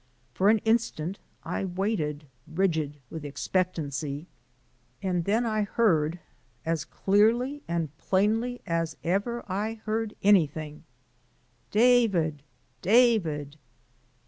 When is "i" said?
1.43-1.63, 5.45-5.61, 9.47-9.75